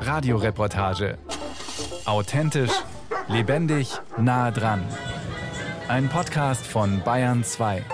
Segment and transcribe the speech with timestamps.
[0.00, 1.18] Radioreportage.
[2.04, 2.72] Authentisch,
[3.28, 4.82] lebendig, nah dran.
[5.88, 7.84] Ein Podcast von Bayern 2.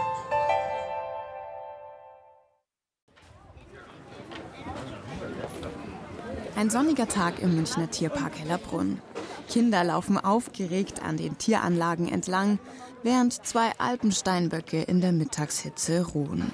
[6.56, 9.00] Ein sonniger Tag im Münchner Tierpark Hellerbrunn.
[9.48, 12.58] Kinder laufen aufgeregt an den Tieranlagen entlang,
[13.02, 16.52] während zwei Alpensteinböcke in der Mittagshitze ruhen.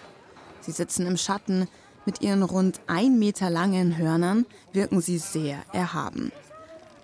[0.61, 1.69] Sie sitzen im Schatten,
[2.07, 6.33] mit ihren rund ein Meter langen Hörnern wirken sie sehr erhaben.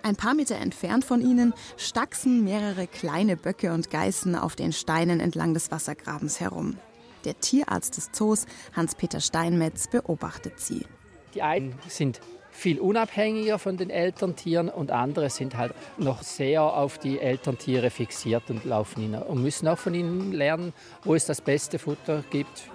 [0.02, 5.20] Ein paar Meter entfernt von ihnen stachsen mehrere kleine Böcke und Geißen auf den Steinen
[5.20, 6.76] entlang des Wassergrabens herum.
[7.24, 10.86] Der Tierarzt des Zoos, Hans-Peter Steinmetz, beobachtet sie.
[11.34, 12.20] Die einen sind
[12.50, 18.50] viel unabhängiger von den Elterntieren und andere sind halt noch sehr auf die Elterntiere fixiert
[18.50, 20.72] und laufen ihnen und müssen auch von ihnen lernen,
[21.04, 22.70] wo es das beste Futter gibt.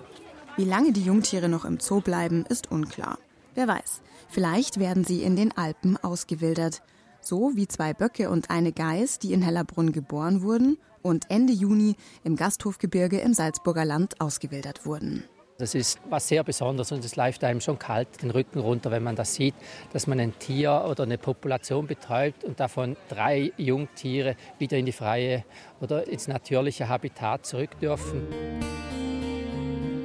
[0.57, 3.17] Wie lange die Jungtiere noch im Zoo bleiben, ist unklar.
[3.55, 6.81] Wer weiß, vielleicht werden sie in den Alpen ausgewildert.
[7.19, 11.97] So wie zwei Böcke und eine Geiß, die in Hellerbrunn geboren wurden und Ende Juni
[12.23, 15.25] im Gasthofgebirge im Salzburger Land ausgewildert wurden.
[15.57, 19.03] Das ist was sehr Besonderes und es läuft einem schon kalt den Rücken runter, wenn
[19.03, 19.55] man das sieht,
[19.91, 24.91] dass man ein Tier oder eine Population betreibt und davon drei Jungtiere wieder in die
[24.93, 25.43] freie
[25.81, 28.27] oder ins natürliche Habitat zurück dürfen.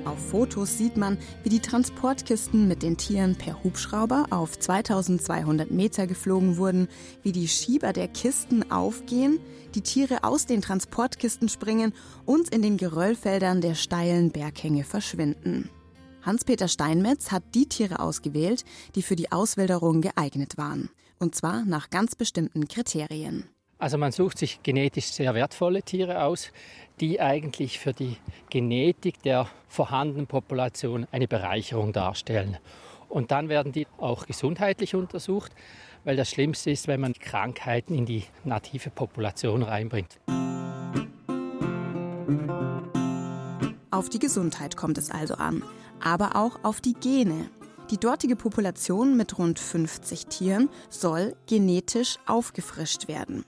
[0.05, 6.07] Auf Fotos sieht man, wie die Transportkisten mit den Tieren per Hubschrauber auf 2200 Meter
[6.07, 6.89] geflogen wurden,
[7.23, 9.39] wie die Schieber der Kisten aufgehen,
[9.75, 11.93] die Tiere aus den Transportkisten springen
[12.25, 15.69] und in den Geröllfeldern der steilen Berghänge verschwinden.
[16.23, 18.65] Hans-Peter Steinmetz hat die Tiere ausgewählt,
[18.95, 20.91] die für die Auswilderung geeignet waren.
[21.19, 23.45] Und zwar nach ganz bestimmten Kriterien.
[23.81, 26.53] Also man sucht sich genetisch sehr wertvolle Tiere aus,
[27.01, 28.19] die eigentlich für die
[28.51, 32.59] Genetik der vorhandenen Population eine Bereicherung darstellen.
[33.09, 35.53] Und dann werden die auch gesundheitlich untersucht,
[36.05, 40.21] weil das Schlimmste ist, wenn man Krankheiten in die native Population reinbringt.
[43.91, 45.65] Auf die Gesundheit kommt es also an,
[46.05, 47.49] aber auch auf die Gene.
[47.91, 53.45] Die dortige Population mit rund 50 Tieren soll genetisch aufgefrischt werden.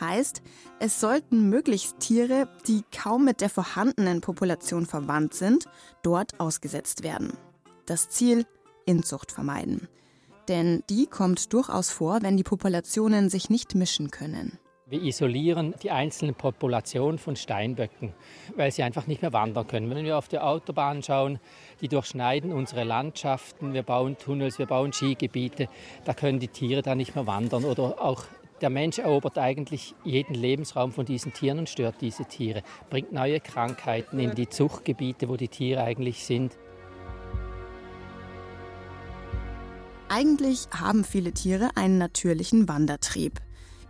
[0.00, 0.42] Heißt,
[0.80, 5.66] es sollten möglichst Tiere, die kaum mit der vorhandenen Population verwandt sind,
[6.02, 7.34] dort ausgesetzt werden.
[7.86, 8.46] Das Ziel,
[8.86, 9.88] Inzucht vermeiden.
[10.48, 14.58] Denn die kommt durchaus vor, wenn die Populationen sich nicht mischen können.
[14.86, 18.12] Wir isolieren die einzelnen Populationen von Steinböcken,
[18.54, 19.88] weil sie einfach nicht mehr wandern können.
[19.88, 21.40] Wenn wir auf die Autobahn schauen,
[21.80, 25.68] die durchschneiden unsere Landschaften, wir bauen Tunnels, wir bauen Skigebiete,
[26.04, 28.24] da können die Tiere da nicht mehr wandern oder auch
[28.60, 33.40] der Mensch erobert eigentlich jeden Lebensraum von diesen Tieren und stört diese Tiere, bringt neue
[33.40, 36.56] Krankheiten in die Zuchtgebiete, wo die Tiere eigentlich sind.
[40.08, 43.40] Eigentlich haben viele Tiere einen natürlichen Wandertrieb.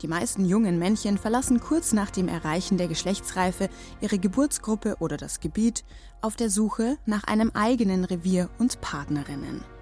[0.03, 3.69] Die meisten jungen Männchen verlassen kurz nach dem Erreichen der Geschlechtsreife
[4.01, 5.85] ihre Geburtsgruppe oder das Gebiet
[6.21, 9.74] auf der Suche nach einem eigenen Revier und Partnerinnen.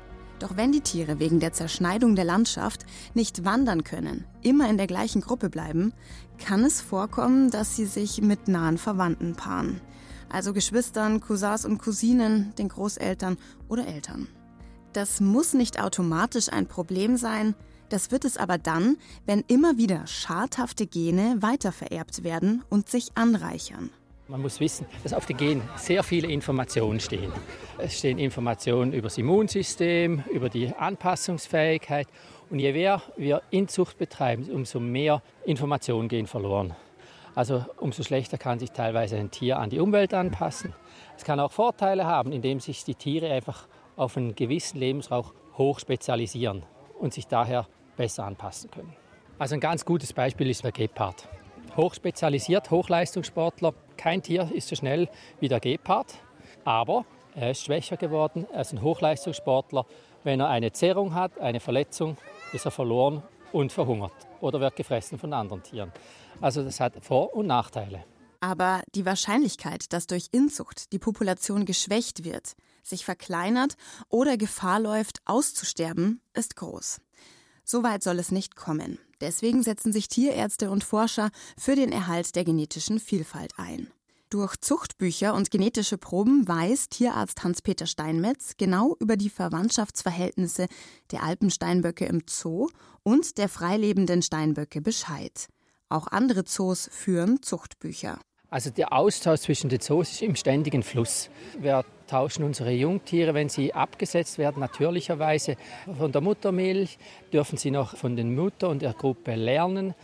[0.42, 4.88] Doch wenn die Tiere wegen der Zerschneidung der Landschaft nicht wandern können, immer in der
[4.88, 5.92] gleichen Gruppe bleiben,
[6.36, 9.81] kann es vorkommen, dass sie sich mit nahen Verwandten paaren.
[10.28, 13.36] Also Geschwistern, Cousins und Cousinen, den Großeltern
[13.69, 14.26] oder Eltern.
[14.92, 17.54] Das muss nicht automatisch ein Problem sein,
[17.88, 23.91] das wird es aber dann, wenn immer wieder schadhafte Gene weitervererbt werden und sich anreichern.
[24.28, 27.32] Man muss wissen, dass auf den Genen sehr viele Informationen stehen.
[27.78, 32.06] Es stehen Informationen über das Immunsystem, über die Anpassungsfähigkeit.
[32.48, 36.74] Und je mehr wir Inzucht betreiben, umso mehr Informationen gehen verloren.
[37.34, 40.72] Also umso schlechter kann sich teilweise ein Tier an die Umwelt anpassen.
[41.16, 43.66] Es kann auch Vorteile haben, indem sich die Tiere einfach
[43.96, 45.26] auf einen gewissen Lebensraum
[45.58, 46.62] hoch spezialisieren
[46.98, 47.66] und sich daher
[47.96, 48.94] besser anpassen können.
[49.38, 51.28] Also ein ganz gutes Beispiel ist der Gepard
[51.76, 53.74] hochspezialisiert, Hochleistungssportler.
[53.96, 55.08] Kein Tier ist so schnell
[55.40, 56.14] wie der Gepard,
[56.64, 58.46] aber er ist schwächer geworden.
[58.58, 59.86] Ist ein Hochleistungssportler.
[60.24, 62.16] Wenn er eine Zerrung hat, eine Verletzung,
[62.52, 63.22] ist er verloren
[63.52, 65.92] und verhungert oder wird gefressen von anderen Tieren.
[66.40, 68.04] Also das hat Vor- und Nachteile.
[68.40, 73.76] Aber die Wahrscheinlichkeit, dass durch Inzucht die Population geschwächt wird, sich verkleinert
[74.08, 77.00] oder Gefahr läuft, auszusterben, ist groß.
[77.64, 78.99] So weit soll es nicht kommen.
[79.20, 83.88] Deswegen setzen sich Tierärzte und Forscher für den Erhalt der genetischen Vielfalt ein.
[84.31, 90.69] Durch Zuchtbücher und genetische Proben weiß Tierarzt Hans-Peter Steinmetz genau über die Verwandtschaftsverhältnisse
[91.11, 92.69] der Alpensteinböcke im Zoo
[93.03, 95.49] und der freilebenden Steinböcke Bescheid.
[95.91, 98.19] Auch andere Zoos führen Zuchtbücher.
[98.49, 101.29] Also der Austausch zwischen den Zoos ist im ständigen Fluss.
[101.59, 105.56] Wir tauschen unsere Jungtiere, wenn sie abgesetzt werden, natürlicherweise
[105.97, 106.99] von der Muttermilch,
[107.32, 109.94] dürfen sie noch von den Mutter und der Gruppe lernen.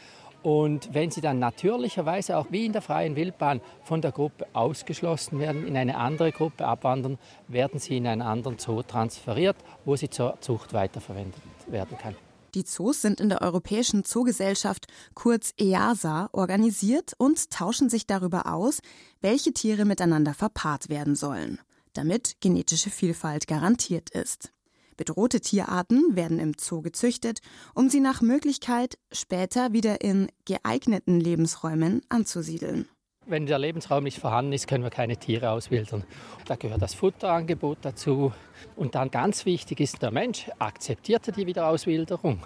[0.42, 5.38] Und wenn sie dann natürlicherweise auch wie in der freien Wildbahn von der Gruppe ausgeschlossen
[5.38, 10.08] werden, in eine andere Gruppe abwandern, werden sie in einen anderen Zoo transferiert, wo sie
[10.08, 12.16] zur Zucht weiterverwendet werden kann.
[12.54, 18.80] Die Zoos sind in der Europäischen Zoogesellschaft, kurz EASA, organisiert und tauschen sich darüber aus,
[19.20, 21.60] welche Tiere miteinander verpaart werden sollen,
[21.98, 24.52] damit genetische Vielfalt garantiert ist.
[24.96, 27.40] Bedrohte Tierarten werden im Zoo gezüchtet,
[27.74, 32.88] um sie nach Möglichkeit später wieder in geeigneten Lebensräumen anzusiedeln.
[33.26, 36.04] Wenn der Lebensraum nicht vorhanden ist, können wir keine Tiere auswildern.
[36.46, 38.32] Da gehört das Futterangebot dazu.
[38.74, 42.40] Und dann ganz wichtig ist, der Mensch akzeptiert die Wiederauswilderung.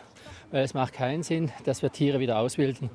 [0.51, 2.91] Weil es macht keinen Sinn, dass wir Tiere wieder auswildern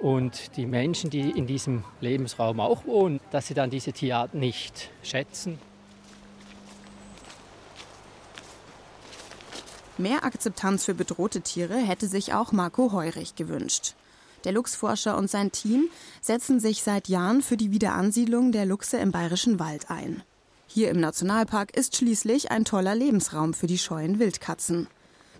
[0.00, 4.90] und die Menschen, die in diesem Lebensraum auch wohnen, dass sie dann diese Tierart nicht
[5.02, 5.58] schätzen
[9.98, 13.94] Mehr Akzeptanz für bedrohte Tiere hätte sich auch Marco Heurich gewünscht.
[14.44, 15.88] Der Luchsforscher und sein Team
[16.20, 20.22] setzen sich seit Jahren für die Wiederansiedlung der Luchse im Bayerischen Wald ein.
[20.66, 24.88] Hier im Nationalpark ist schließlich ein toller Lebensraum für die scheuen Wildkatzen.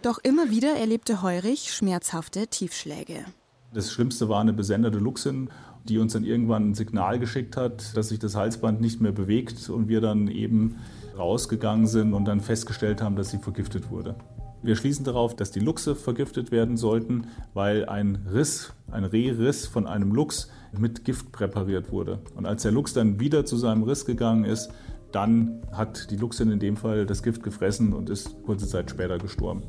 [0.03, 3.25] Doch immer wieder erlebte Heurich schmerzhafte Tiefschläge.
[3.73, 5.49] Das Schlimmste war eine besenderte Luchsin,
[5.85, 9.71] die uns dann irgendwann ein Signal geschickt hat, dass sich das Halsband nicht mehr bewegt
[9.71, 10.79] und wir dann eben
[11.17, 14.17] rausgegangen sind und dann festgestellt haben, dass sie vergiftet wurde.
[14.63, 19.89] Wir schließen darauf, dass die Luchse vergiftet werden sollten, weil ein Riss, ein Rehriss von
[19.89, 22.21] einem Luchs mit Gift präpariert wurde.
[22.37, 24.71] Und als der Luchs dann wieder zu seinem Riss gegangen ist,
[25.11, 29.19] dann hat die Luchsin in dem Fall das Gift gefressen und ist kurze Zeit später
[29.19, 29.65] gestorben.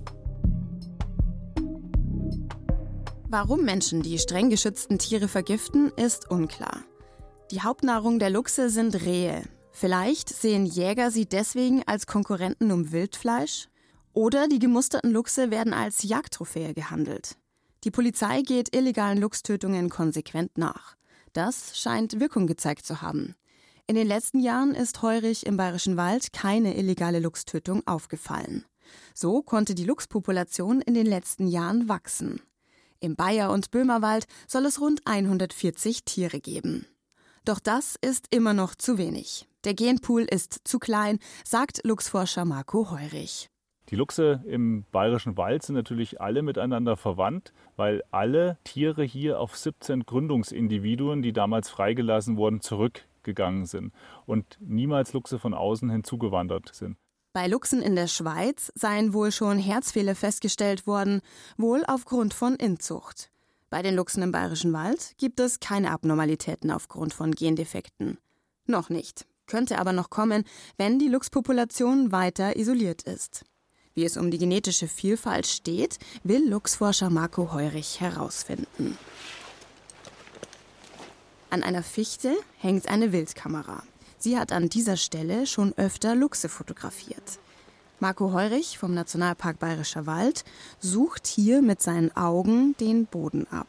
[3.30, 6.84] Warum Menschen die streng geschützten Tiere vergiften, ist unklar.
[7.50, 9.42] Die Hauptnahrung der Luchse sind Rehe.
[9.72, 13.70] Vielleicht sehen Jäger sie deswegen als Konkurrenten um Wildfleisch?
[14.14, 17.36] Oder die gemusterten Luchse werden als Jagdtrophäe gehandelt.
[17.84, 20.96] Die Polizei geht illegalen Luchstötungen konsequent nach.
[21.34, 23.36] Das scheint Wirkung gezeigt zu haben.
[23.88, 28.66] In den letzten Jahren ist heurig im Bayerischen Wald keine illegale Luchstötung aufgefallen.
[29.14, 32.42] So konnte die Luchspopulation in den letzten Jahren wachsen.
[33.00, 36.86] Im Bayer- und Böhmerwald soll es rund 140 Tiere geben.
[37.44, 39.50] Doch das ist immer noch zu wenig.
[39.66, 43.50] Der Genpool ist zu klein, sagt Luchsforscher Marco Heurich.
[43.94, 49.56] Die Luchse im Bayerischen Wald sind natürlich alle miteinander verwandt, weil alle Tiere hier auf
[49.56, 53.94] 17 Gründungsindividuen, die damals freigelassen wurden, zurückgegangen sind
[54.26, 56.98] und niemals Luchse von außen hinzugewandert sind.
[57.34, 61.22] Bei Luchsen in der Schweiz seien wohl schon Herzfehler festgestellt worden,
[61.58, 63.30] wohl aufgrund von Inzucht.
[63.70, 68.18] Bei den Luchsen im Bayerischen Wald gibt es keine Abnormalitäten aufgrund von Gendefekten.
[68.66, 69.28] Noch nicht.
[69.46, 70.46] Könnte aber noch kommen,
[70.78, 73.46] wenn die Luchspopulation weiter isoliert ist.
[73.96, 78.98] Wie es um die genetische Vielfalt steht, will Luchsforscher Marco Heurich herausfinden.
[81.52, 83.84] An einer Fichte hängt eine Wildkamera.
[84.18, 87.38] Sie hat an dieser Stelle schon öfter Luchse fotografiert.
[88.00, 90.44] Marco Heurich vom Nationalpark Bayerischer Wald
[90.80, 93.68] sucht hier mit seinen Augen den Boden ab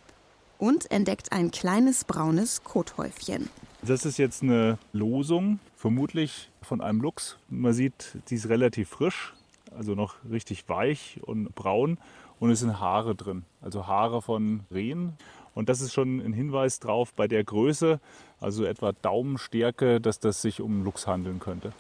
[0.57, 3.51] und entdeckt ein kleines braunes Kothäufchen.
[3.83, 7.37] Das ist jetzt eine Losung, vermutlich von einem Luchs.
[7.51, 9.35] Man sieht, sie ist relativ frisch
[9.77, 11.99] also noch richtig weich und braun
[12.41, 15.17] und es sind Haare drin, also Haare von Rehen.
[15.55, 18.01] Und das ist schon ein Hinweis drauf bei der Größe,
[18.41, 21.73] also etwa Daumenstärke, dass das sich um Luchs handeln könnte.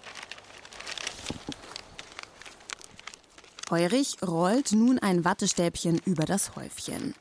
[3.70, 7.14] Eurich rollt nun ein Wattestäbchen über das Häufchen.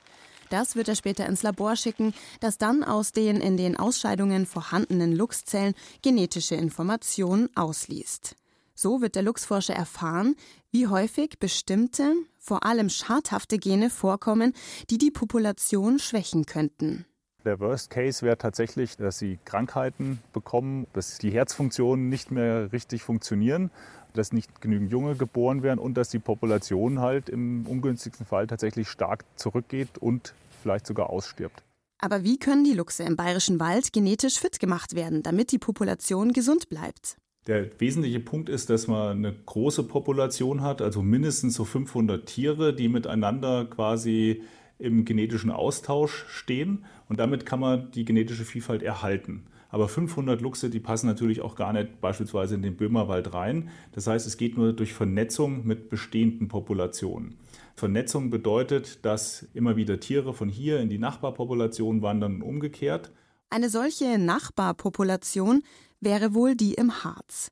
[0.49, 5.15] Das wird er später ins Labor schicken, das dann aus den in den Ausscheidungen vorhandenen
[5.15, 8.35] Luchszellen genetische Informationen ausliest.
[8.75, 10.35] So wird der Luchsforscher erfahren,
[10.71, 14.53] wie häufig bestimmte, vor allem schadhafte Gene vorkommen,
[14.89, 17.05] die die Population schwächen könnten.
[17.45, 23.03] Der Worst Case wäre tatsächlich, dass sie Krankheiten bekommen, dass die Herzfunktionen nicht mehr richtig
[23.03, 23.69] funktionieren,
[24.13, 28.87] dass nicht genügend Junge geboren werden und dass die Population halt im ungünstigsten Fall tatsächlich
[28.87, 31.63] stark zurückgeht und vielleicht sogar ausstirbt.
[31.99, 36.33] Aber wie können die Luchse im bayerischen Wald genetisch fit gemacht werden, damit die Population
[36.33, 37.17] gesund bleibt?
[37.47, 42.73] Der wesentliche Punkt ist, dass man eine große Population hat, also mindestens so 500 Tiere,
[42.73, 44.43] die miteinander quasi
[44.79, 49.45] im genetischen Austausch stehen und damit kann man die genetische Vielfalt erhalten.
[49.69, 53.69] Aber 500 Luchse, die passen natürlich auch gar nicht beispielsweise in den Böhmerwald rein.
[53.91, 57.39] Das heißt, es geht nur durch Vernetzung mit bestehenden Populationen.
[57.75, 63.11] Vernetzung bedeutet, dass immer wieder Tiere von hier in die Nachbarpopulation wandern und umgekehrt.
[63.49, 65.63] Eine solche Nachbarpopulation
[66.03, 67.51] wäre wohl die im Harz.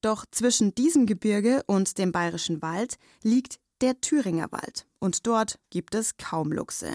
[0.00, 5.94] Doch zwischen diesem Gebirge und dem bayerischen Wald liegt der Thüringer Wald und dort gibt
[5.94, 6.92] es kaum Luchse.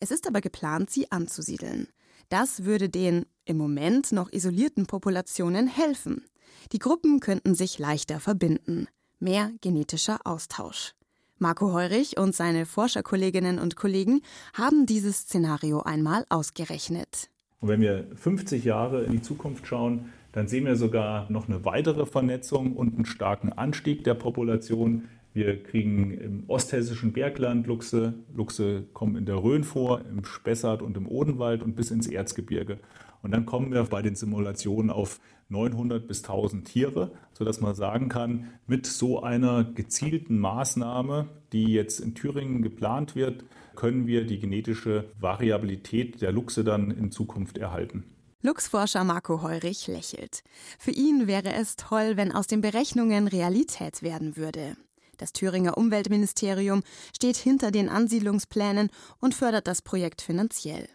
[0.00, 1.88] Es ist aber geplant, sie anzusiedeln.
[2.28, 6.24] Das würde den im Moment noch isolierten Populationen helfen.
[6.72, 8.86] Die Gruppen könnten sich leichter verbinden.
[9.18, 10.94] Mehr genetischer Austausch.
[11.38, 14.20] Marco Heurich und seine Forscherkolleginnen und Kollegen
[14.54, 17.30] haben dieses Szenario einmal ausgerechnet.
[17.60, 21.64] Und wenn wir 50 Jahre in die Zukunft schauen, dann sehen wir sogar noch eine
[21.64, 25.08] weitere Vernetzung und einen starken Anstieg der Population.
[25.34, 28.14] Wir kriegen im osthessischen Bergland Luchse.
[28.34, 32.78] Luchse kommen in der Rhön vor, im Spessart und im Odenwald und bis ins Erzgebirge.
[33.20, 38.08] Und dann kommen wir bei den Simulationen auf 900 bis 1000 Tiere, sodass man sagen
[38.08, 44.38] kann, mit so einer gezielten Maßnahme, die jetzt in Thüringen geplant wird, können wir die
[44.38, 48.04] genetische Variabilität der Luchse dann in Zukunft erhalten.
[48.40, 50.44] Luchsforscher Marco Heurich lächelt.
[50.78, 54.76] Für ihn wäre es toll, wenn aus den Berechnungen Realität werden würde.
[55.16, 60.88] Das Thüringer Umweltministerium steht hinter den Ansiedlungsplänen und fördert das Projekt finanziell.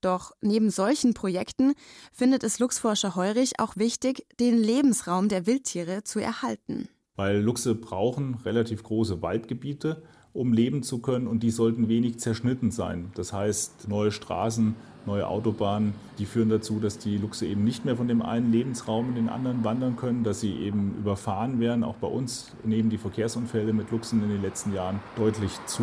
[0.00, 1.74] Doch neben solchen Projekten
[2.10, 6.88] findet es Luchsforscher Heurich auch wichtig, den Lebensraum der Wildtiere zu erhalten.
[7.16, 12.70] Weil Luchse brauchen relativ große Waldgebiete, um leben zu können und die sollten wenig zerschnitten
[12.70, 13.10] sein.
[13.14, 14.74] Das heißt, neue Straßen,
[15.06, 19.08] neue Autobahnen, die führen dazu, dass die Luchse eben nicht mehr von dem einen Lebensraum
[19.08, 21.82] in den anderen wandern können, dass sie eben überfahren werden.
[21.82, 25.82] Auch bei uns nehmen die Verkehrsunfälle mit Luchsen in den letzten Jahren deutlich zu.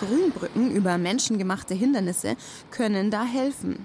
[0.00, 2.36] Grünbrücken über menschengemachte Hindernisse
[2.70, 3.84] können da helfen.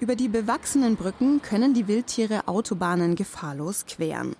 [0.00, 4.34] Über die bewachsenen Brücken können die Wildtiere Autobahnen gefahrlos queren.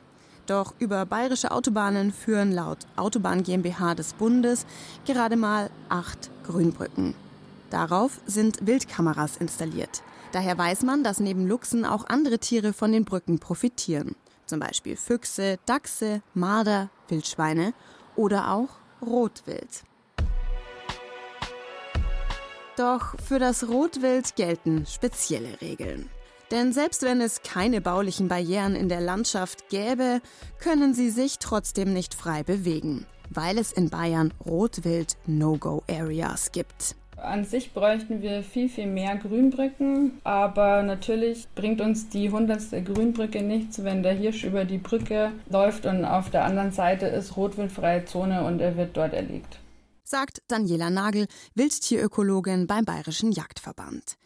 [0.46, 4.66] Doch über bayerische Autobahnen führen laut Autobahn GmbH des Bundes
[5.06, 7.14] gerade mal acht Grünbrücken.
[7.70, 10.02] Darauf sind Wildkameras installiert.
[10.32, 14.16] Daher weiß man, dass neben Luchsen auch andere Tiere von den Brücken profitieren.
[14.46, 17.72] Zum Beispiel Füchse, Dachse, Marder, Wildschweine
[18.16, 18.70] oder auch
[19.00, 19.84] Rotwild.
[22.76, 26.10] Doch für das Rotwild gelten spezielle Regeln.
[26.50, 30.20] Denn selbst wenn es keine baulichen Barrieren in der Landschaft gäbe,
[30.58, 36.96] können sie sich trotzdem nicht frei bewegen, weil es in Bayern Rotwild-No-Go-Areas gibt.
[37.16, 43.42] An sich bräuchten wir viel, viel mehr Grünbrücken, aber natürlich bringt uns die hundertste Grünbrücke
[43.42, 48.04] nichts, wenn der Hirsch über die Brücke läuft und auf der anderen Seite ist rotwildfreie
[48.04, 49.60] Zone und er wird dort erlegt
[50.04, 54.16] sagt Daniela Nagel, Wildtierökologin beim Bayerischen Jagdverband.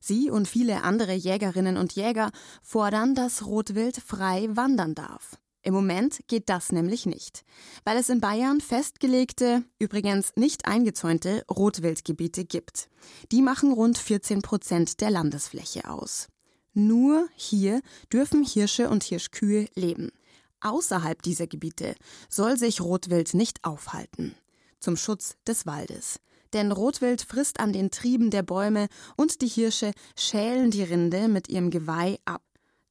[0.00, 2.30] Sie und viele andere Jägerinnen und Jäger
[2.62, 5.38] fordern, dass Rotwild frei wandern darf.
[5.62, 7.44] Im Moment geht das nämlich nicht,
[7.84, 12.88] weil es in Bayern festgelegte, übrigens nicht eingezäunte Rotwildgebiete gibt.
[13.32, 16.28] Die machen rund 14 Prozent der Landesfläche aus.
[16.72, 17.80] Nur hier
[18.12, 20.12] dürfen Hirsche und Hirschkühe leben.
[20.60, 21.96] Außerhalb dieser Gebiete
[22.28, 24.36] soll sich Rotwild nicht aufhalten
[24.80, 26.20] zum Schutz des Waldes.
[26.52, 31.48] Denn Rotwild frisst an den Trieben der Bäume und die Hirsche schälen die Rinde mit
[31.48, 32.42] ihrem Geweih ab.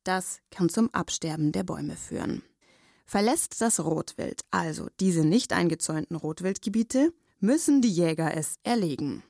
[0.04, 2.44] Das kann zum Absterben der Bäume führen.
[3.06, 9.24] Verlässt das Rotwild also diese nicht eingezäunten Rotwildgebiete, müssen die Jäger es erlegen.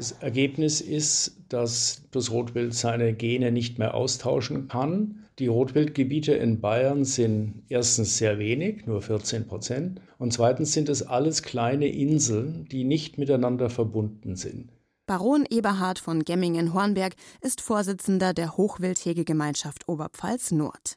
[0.00, 5.26] Das Ergebnis ist, dass das Rotwild seine Gene nicht mehr austauschen kann.
[5.38, 11.02] Die Rotwildgebiete in Bayern sind erstens sehr wenig, nur 14 Prozent, und zweitens sind es
[11.02, 14.70] alles kleine Inseln, die nicht miteinander verbunden sind.
[15.04, 20.94] Baron Eberhard von Gemmingen-Hornberg ist Vorsitzender der Hochwildhegegemeinschaft Oberpfalz Nord.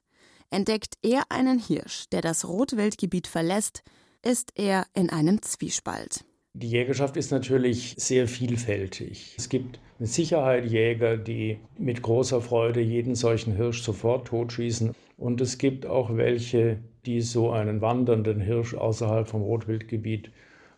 [0.49, 3.83] Entdeckt er einen Hirsch, der das Rotwildgebiet verlässt,
[4.21, 6.23] ist er in einem Zwiespalt.
[6.55, 9.33] Die Jägerschaft ist natürlich sehr vielfältig.
[9.39, 14.93] Es gibt mit Sicherheit Jäger, die mit großer Freude jeden solchen Hirsch sofort totschießen.
[15.17, 20.29] Und es gibt auch welche, die so einen wandernden Hirsch außerhalb vom Rotwildgebiet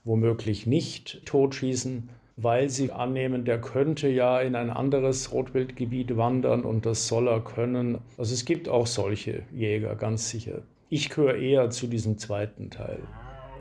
[0.05, 6.85] womöglich nicht totschießen, weil sie annehmen, der könnte ja in ein anderes Rotwildgebiet wandern und
[6.85, 7.97] das soll er können.
[8.17, 10.61] Also es gibt auch solche Jäger, ganz sicher.
[10.89, 12.99] Ich gehöre eher zu diesem zweiten Teil.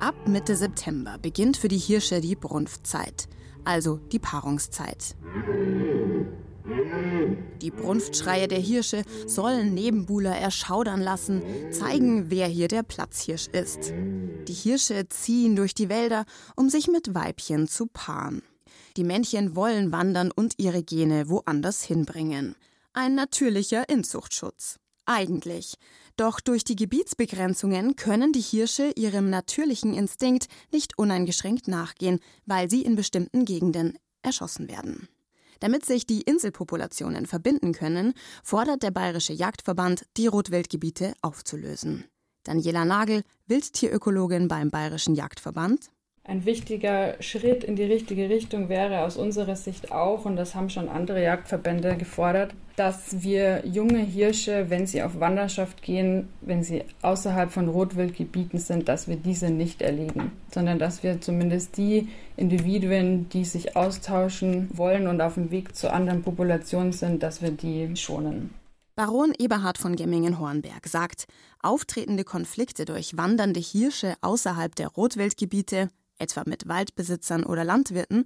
[0.04, 3.26] Ab Mitte September beginnt für die Hirsche die Brunftzeit,
[3.64, 5.16] also die Paarungszeit.
[7.62, 13.94] Die Brunftschreie der Hirsche sollen Nebenbuhler erschaudern lassen, zeigen, wer hier der Platzhirsch ist.
[14.46, 18.42] Die Hirsche ziehen durch die Wälder, um sich mit Weibchen zu paaren.
[18.98, 22.56] Die Männchen wollen wandern und ihre Gene woanders hinbringen.
[22.92, 24.78] Ein natürlicher Inzuchtschutz.
[25.06, 25.74] Eigentlich.
[26.16, 32.82] Doch durch die Gebietsbegrenzungen können die Hirsche ihrem natürlichen Instinkt nicht uneingeschränkt nachgehen, weil sie
[32.82, 35.08] in bestimmten Gegenden erschossen werden.
[35.60, 42.04] Damit sich die Inselpopulationen verbinden können, fordert der Bayerische Jagdverband, die Rotwildgebiete aufzulösen.
[42.44, 45.90] Daniela Nagel, Wildtierökologin beim Bayerischen Jagdverband.
[46.26, 50.70] Ein wichtiger Schritt in die richtige Richtung wäre aus unserer Sicht auch, und das haben
[50.70, 56.82] schon andere Jagdverbände gefordert, dass wir junge Hirsche, wenn sie auf Wanderschaft gehen, wenn sie
[57.02, 63.28] außerhalb von Rotwildgebieten sind, dass wir diese nicht erlegen, sondern dass wir zumindest die Individuen,
[63.28, 67.94] die sich austauschen wollen und auf dem Weg zu anderen Populationen sind, dass wir die
[67.96, 68.54] schonen.
[68.96, 71.26] Baron Eberhard von Gemmingen-Hornberg sagt,
[71.60, 75.90] auftretende Konflikte durch wandernde Hirsche außerhalb der Rotwildgebiete
[76.24, 78.24] etwa mit Waldbesitzern oder Landwirten,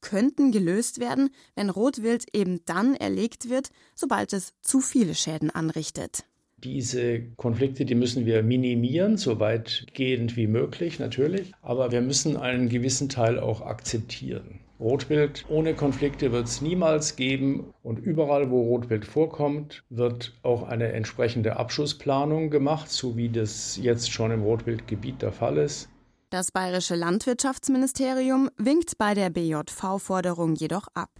[0.00, 6.24] könnten gelöst werden, wenn Rotwild eben dann erlegt wird, sobald es zu viele Schäden anrichtet.
[6.62, 12.68] Diese Konflikte, die müssen wir minimieren, so weitgehend wie möglich natürlich, aber wir müssen einen
[12.68, 14.60] gewissen Teil auch akzeptieren.
[14.78, 20.92] Rotwild ohne Konflikte wird es niemals geben und überall, wo Rotwild vorkommt, wird auch eine
[20.92, 25.90] entsprechende Abschussplanung gemacht, so wie das jetzt schon im Rotwildgebiet der Fall ist.
[26.30, 31.10] Das bayerische Landwirtschaftsministerium winkt bei der BJV-Forderung jedoch ab,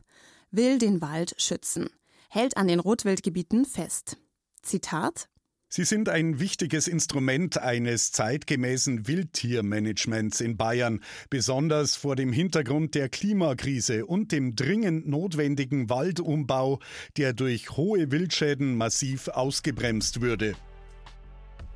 [0.53, 1.91] will den Wald schützen,
[2.29, 4.19] hält an den Rotwildgebieten fest.
[4.63, 5.29] Zitat
[5.69, 13.09] Sie sind ein wichtiges Instrument eines zeitgemäßen Wildtiermanagements in Bayern, besonders vor dem Hintergrund der
[13.09, 16.79] Klimakrise und dem dringend notwendigen Waldumbau,
[17.17, 20.55] der durch hohe Wildschäden massiv ausgebremst würde.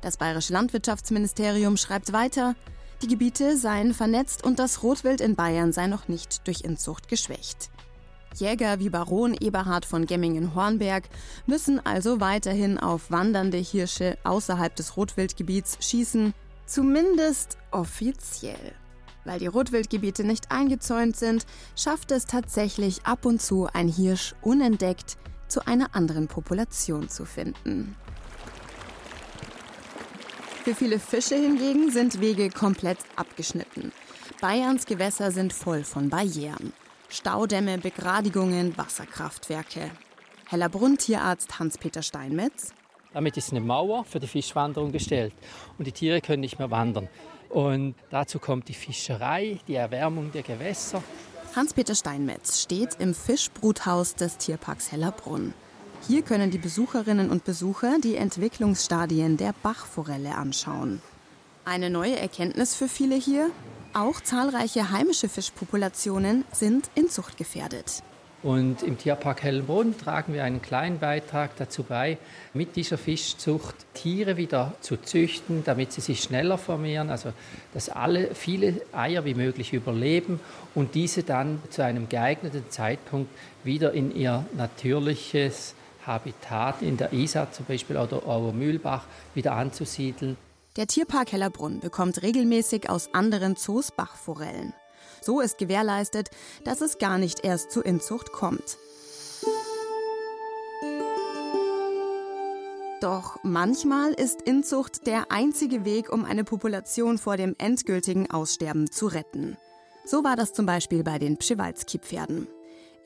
[0.01, 2.55] Das bayerische Landwirtschaftsministerium schreibt weiter,
[3.01, 7.69] die Gebiete seien vernetzt und das Rotwild in Bayern sei noch nicht durch Inzucht geschwächt.
[8.33, 11.03] Jäger wie Baron Eberhard von Gemmingen-Hornberg
[11.45, 16.33] müssen also weiterhin auf wandernde Hirsche außerhalb des Rotwildgebiets schießen,
[16.65, 18.73] zumindest offiziell.
[19.23, 25.17] Weil die Rotwildgebiete nicht eingezäunt sind, schafft es tatsächlich ab und zu ein Hirsch unentdeckt
[25.47, 27.95] zu einer anderen Population zu finden.
[30.65, 33.91] Für viele Fische hingegen sind Wege komplett abgeschnitten.
[34.41, 36.73] Bayerns Gewässer sind voll von Barrieren.
[37.07, 39.91] Staudämme, Begradigungen, Wasserkraftwerke.
[40.47, 42.73] Hellerbrunn Tierarzt Hans-Peter Steinmetz.
[43.13, 45.35] Damit ist eine Mauer für die Fischwanderung gestellt
[45.77, 47.09] und die Tiere können nicht mehr wandern.
[47.49, 51.03] Und dazu kommt die Fischerei, die Erwärmung der Gewässer.
[51.55, 55.53] Hans-Peter Steinmetz steht im Fischbruthaus des Tierparks Hellerbrunn.
[56.07, 61.01] Hier können die Besucherinnen und Besucher die Entwicklungsstadien der Bachforelle anschauen.
[61.65, 63.49] Eine neue Erkenntnis für viele hier?
[63.93, 68.03] Auch zahlreiche heimische Fischpopulationen sind inzuchtgefährdet.
[68.43, 72.19] Und im Tierpark Hellenbrunn tragen wir einen kleinen Beitrag dazu bei,
[72.53, 77.33] mit dieser Fischzucht Tiere wieder zu züchten, damit sie sich schneller vermehren, also
[77.73, 80.39] dass alle viele Eier wie möglich überleben
[80.75, 83.31] und diese dann zu einem geeigneten Zeitpunkt
[83.63, 85.73] wieder in ihr natürliches
[86.07, 90.37] Habitat in der Isar zum Beispiel oder Auermühlbach wieder anzusiedeln.
[90.75, 94.73] Der Tierpark Hellerbrunn bekommt regelmäßig aus anderen Zoos Bachforellen.
[95.21, 96.29] So ist gewährleistet,
[96.63, 98.77] dass es gar nicht erst zur Inzucht kommt.
[103.01, 109.07] Doch manchmal ist Inzucht der einzige Weg, um eine Population vor dem endgültigen Aussterben zu
[109.07, 109.57] retten.
[110.05, 112.47] So war das zum Beispiel bei den Pschewalski-Pferden.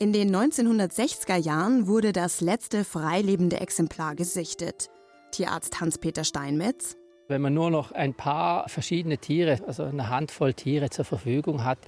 [0.01, 4.89] In den 1960er Jahren wurde das letzte freilebende Exemplar gesichtet.
[5.31, 6.95] Tierarzt Hans-Peter Steinmetz.
[7.27, 11.79] Wenn man nur noch ein paar verschiedene Tiere, also eine Handvoll Tiere zur Verfügung hat,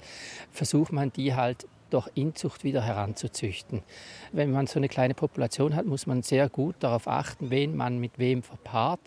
[0.50, 3.82] versucht man die halt durch Inzucht wieder heranzuzüchten.
[4.30, 7.96] Wenn man so eine kleine Population hat, muss man sehr gut darauf achten, wen man
[7.96, 9.00] mit wem verpaart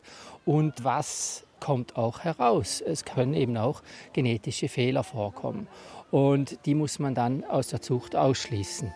[0.46, 2.82] und was kommt auch heraus.
[2.82, 5.68] Es können eben auch genetische Fehler vorkommen
[6.12, 8.94] und die muss man dann aus der Zucht ausschließen.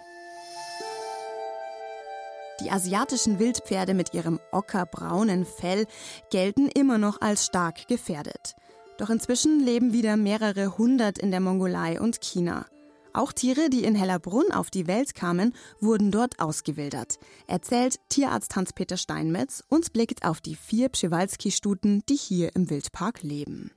[2.61, 5.85] Die asiatischen Wildpferde mit ihrem ockerbraunen Fell
[6.29, 8.55] gelten immer noch als stark gefährdet.
[8.97, 12.65] Doch inzwischen leben wieder mehrere hundert in der Mongolei und China.
[13.13, 17.17] Auch Tiere, die in Hellerbrunn auf die Welt kamen, wurden dort ausgewildert,
[17.47, 23.71] erzählt Tierarzt Hans-Peter Steinmetz und blickt auf die vier Pschewalski-Stuten, die hier im Wildpark leben.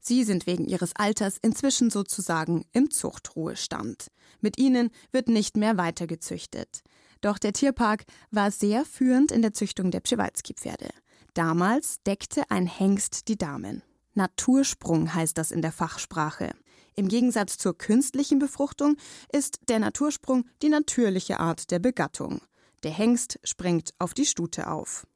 [0.00, 4.08] Sie sind wegen ihres Alters inzwischen sozusagen im Zuchtruhestand.
[4.40, 6.82] Mit ihnen wird nicht mehr weitergezüchtet.
[7.20, 10.90] Doch der Tierpark war sehr führend in der Züchtung der Przewalski-Pferde.
[11.34, 13.82] Damals deckte ein Hengst die Damen.
[14.14, 16.52] Natursprung heißt das in der Fachsprache.
[16.94, 18.96] Im Gegensatz zur künstlichen Befruchtung
[19.30, 22.40] ist der Natursprung die natürliche Art der Begattung.
[22.82, 25.06] Der Hengst springt auf die Stute auf.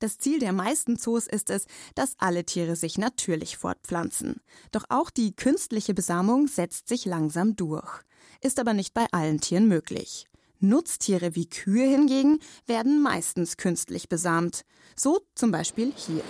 [0.00, 4.40] Das Ziel der meisten Zoos ist es, dass alle Tiere sich natürlich fortpflanzen.
[4.72, 8.00] Doch auch die künstliche Besamung setzt sich langsam durch.
[8.40, 10.24] Ist aber nicht bei allen Tieren möglich.
[10.58, 14.64] Nutztiere wie Kühe hingegen werden meistens künstlich besamt.
[14.96, 16.22] So zum Beispiel hier.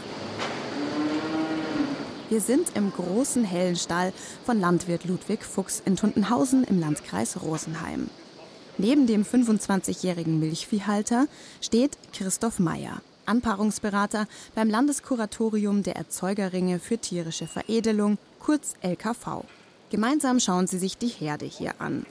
[2.29, 4.13] Wir sind im großen hellen Stall
[4.45, 8.11] von Landwirt Ludwig Fuchs in Tuntenhausen im Landkreis Rosenheim.
[8.79, 11.27] Neben dem 25-jährigen Milchviehhalter
[11.61, 19.45] steht Christoph Meyer, Anpaarungsberater beim Landeskuratorium der Erzeugerringe für tierische Veredelung, kurz LKV.
[19.91, 22.05] Gemeinsam schauen sie sich die Herde hier an.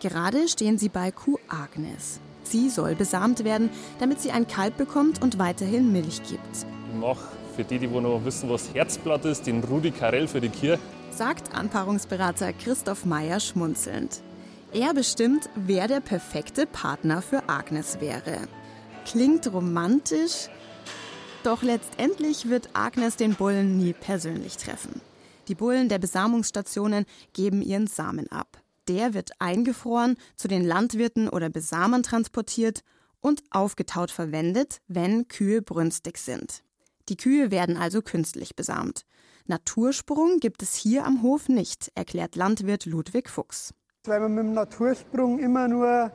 [0.00, 2.20] Gerade stehen sie bei Kuh Agnes.
[2.44, 6.66] Sie soll besamt werden, damit sie ein Kalb bekommt und weiterhin Milch gibt.
[6.92, 10.48] Ich mache für die, die noch wissen, was Herzblatt ist, den Rudi Karel für die
[10.48, 10.78] Kier.
[11.10, 14.22] Sagt Anpaarungsberater Christoph Meyer schmunzelnd.
[14.72, 18.38] Er bestimmt, wer der perfekte Partner für Agnes wäre.
[19.04, 20.48] Klingt romantisch,
[21.42, 25.00] doch letztendlich wird Agnes den Bullen nie persönlich treffen.
[25.48, 28.62] Die Bullen der Besamungsstationen geben ihren Samen ab.
[28.88, 32.82] Der wird eingefroren, zu den Landwirten oder Besamern transportiert
[33.20, 36.62] und aufgetaut verwendet, wenn Kühe brünstig sind.
[37.08, 39.04] Die Kühe werden also künstlich besamt.
[39.46, 43.74] Natursprung gibt es hier am Hof nicht, erklärt Landwirt Ludwig Fuchs.
[44.04, 46.12] Weil man mit dem Natursprung immer nur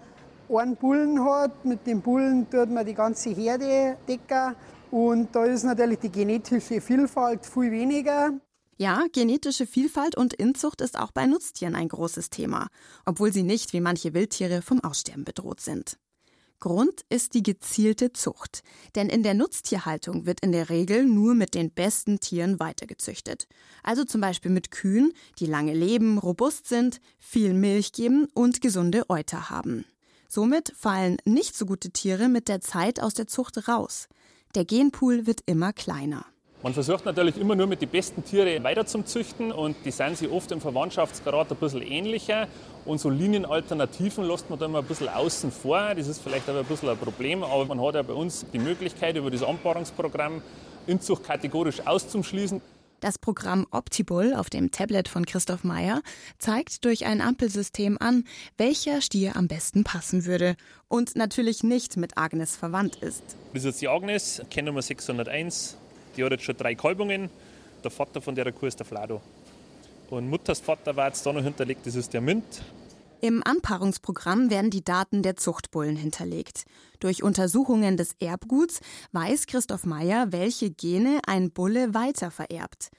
[0.49, 1.65] einen Bullen hat.
[1.65, 4.55] Mit dem Bullen tut man die ganze Herde decken.
[4.91, 8.31] Und da ist natürlich die genetische Vielfalt viel weniger.
[8.77, 12.67] Ja, genetische Vielfalt und Inzucht ist auch bei Nutztieren ein großes Thema,
[13.05, 15.97] obwohl sie nicht wie manche Wildtiere vom Aussterben bedroht sind.
[16.60, 18.63] Grund ist die gezielte Zucht.
[18.95, 23.47] Denn in der Nutztierhaltung wird in der Regel nur mit den besten Tieren weitergezüchtet.
[23.83, 29.10] Also zum Beispiel mit Kühen, die lange leben, robust sind, viel Milch geben und gesunde
[29.10, 29.86] Euter haben.
[30.29, 34.09] Somit fallen nicht so gute Tiere mit der Zeit aus der Zucht raus.
[34.55, 36.25] Der Genpool wird immer kleiner.
[36.63, 40.17] Man versucht natürlich immer nur mit den besten Tieren weiter zum Züchten und die sind
[40.17, 42.47] sich oft im Verwandtschaftsgrad ein bisschen ähnlicher.
[42.83, 45.93] Und so Linienalternativen lässt man da immer ein bisschen außen vor.
[45.95, 48.59] Das ist vielleicht aber ein bisschen ein Problem, aber man hat ja bei uns die
[48.59, 50.41] Möglichkeit, über das Anpaarungsprogramm
[50.87, 52.61] Inzucht kategorisch auszuschließen.
[52.99, 56.01] Das Programm Optibull auf dem Tablet von Christoph Meyer
[56.39, 58.23] zeigt durch ein Ampelsystem an,
[58.57, 60.55] welcher Stier am besten passen würde
[60.88, 63.21] und natürlich nicht mit Agnes verwandt ist.
[63.53, 65.77] Das ist jetzt die Agnes, Kennnummer 601,
[66.15, 67.29] die hat jetzt schon drei Kalbungen.
[67.83, 69.21] Der Vater von der Kuh ist der Flado.
[70.10, 72.63] Und Mutters Vater war jetzt da noch hinterlegt, das ist der Mint.
[73.19, 76.65] Im Anpaarungsprogramm werden die Daten der Zuchtbullen hinterlegt.
[76.99, 78.80] Durch Untersuchungen des Erbguts
[79.12, 82.89] weiß Christoph Meyer, welche Gene ein Bulle weitervererbt.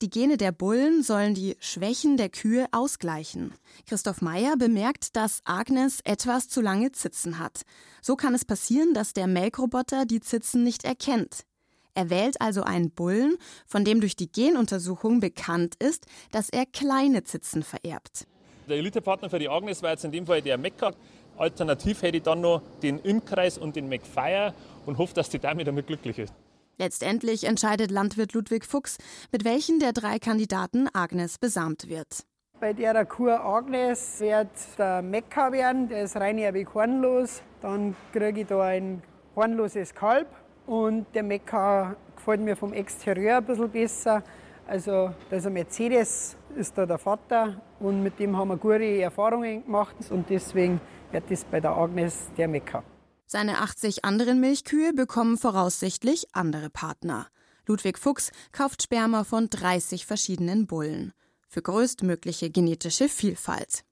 [0.00, 3.52] Die Gene der Bullen sollen die Schwächen der Kühe ausgleichen.
[3.86, 7.62] Christoph Meyer bemerkt, dass Agnes etwas zu lange Zitzen hat.
[8.00, 11.44] So kann es passieren, dass der Melkroboter die Zitzen nicht erkennt.
[11.92, 13.36] Er wählt also einen Bullen,
[13.66, 18.26] von dem durch die Genuntersuchung bekannt ist, dass er kleine Zitzen vererbt.
[18.68, 20.92] Der Elitepartner für die Agnes war jetzt in dem Fall der Mekka.
[21.38, 24.54] Alternativ hätte ich dann noch den Imkreis und den McFire
[24.86, 26.34] und hoffe, dass die Dame damit glücklich ist.
[26.78, 28.98] Letztendlich entscheidet Landwirt Ludwig Fuchs,
[29.32, 32.24] mit welchen der drei Kandidaten Agnes besamt wird.
[32.58, 34.48] Bei der Kur Agnes wird
[34.78, 37.42] der Mekka werden, der ist rein erbig hornlos.
[37.62, 39.02] Dann kriege ich da ein
[39.36, 40.28] hornloses Kalb
[40.66, 44.22] und der Mekka gefällt mir vom Exterieur ein bisschen besser.
[44.66, 49.94] Also, also Mercedes ist da der Vater und mit dem haben wir gute Erfahrungen gemacht
[50.10, 50.80] und deswegen
[51.12, 52.82] wird das bei der Agnes der Mekka.
[53.26, 57.28] Seine 80 anderen Milchkühe bekommen voraussichtlich andere Partner.
[57.66, 61.12] Ludwig Fuchs kauft Sperma von 30 verschiedenen Bullen.
[61.48, 63.84] Für größtmögliche genetische Vielfalt.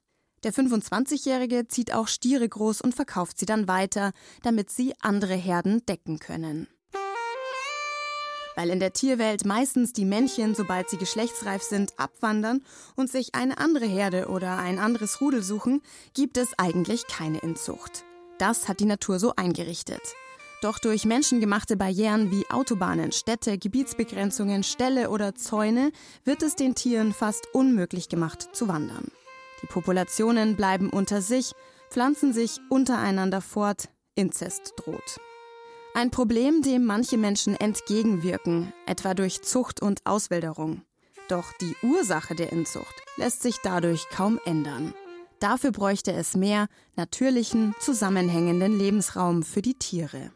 [0.43, 5.85] Der 25-Jährige zieht auch Stiere groß und verkauft sie dann weiter, damit sie andere Herden
[5.87, 6.69] decken können.
[8.57, 12.63] Weil in der Tierwelt meistens die Männchen, sobald sie geschlechtsreif sind, abwandern
[12.95, 15.83] und sich eine andere Herde oder ein anderes Rudel suchen,
[16.15, 18.05] gibt es eigentlich keine Inzucht.
[18.39, 20.03] Das hat die Natur so eingerichtet.
[20.63, 25.93] Doch durch menschengemachte Barrieren wie Autobahnen, Städte, Gebietsbegrenzungen, Ställe oder Zäune
[26.25, 29.09] wird es den Tieren fast unmöglich gemacht zu wandern.
[29.63, 31.53] Die Populationen bleiben unter sich,
[31.91, 35.21] pflanzen sich untereinander fort, Inzest droht.
[35.97, 40.83] Ein Problem, dem manche Menschen entgegenwirken, etwa durch Zucht und Auswilderung.
[41.29, 44.93] Doch die Ursache der Inzucht lässt sich dadurch kaum ändern.
[45.39, 50.33] Dafür bräuchte es mehr natürlichen, zusammenhängenden Lebensraum für die Tiere.